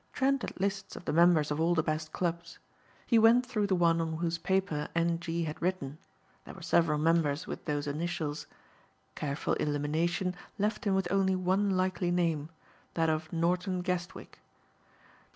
Trent 0.13 0.41
had 0.41 0.59
lists 0.59 0.95
of 0.95 1.05
the 1.05 1.13
members 1.13 1.51
of 1.51 1.61
all 1.61 1.75
the 1.75 1.83
best 1.83 2.11
clubs. 2.11 2.57
He 3.05 3.19
went 3.19 3.45
through 3.45 3.67
the 3.67 3.75
one 3.75 4.01
on 4.01 4.13
whose 4.13 4.39
paper 4.39 4.87
N.G. 4.95 5.43
had 5.43 5.61
written. 5.61 5.99
There 6.43 6.55
were 6.55 6.63
several 6.63 6.97
members 6.97 7.45
with 7.45 7.65
those 7.65 7.85
initials. 7.85 8.47
Careful 9.13 9.53
elimination 9.53 10.33
left 10.57 10.85
him 10.85 10.95
with 10.95 11.07
only 11.11 11.35
one 11.35 11.69
likely 11.77 12.09
name, 12.09 12.49
that 12.95 13.11
of 13.11 13.31
Norton 13.31 13.83
Guestwick. 13.83 14.39